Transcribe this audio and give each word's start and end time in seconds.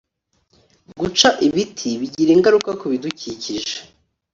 guca 0.99 1.29
ibiti 1.47 1.89
bigira 1.99 2.31
ingaruka 2.35 2.71
ku 2.79 2.85
bidukikije 2.91 3.75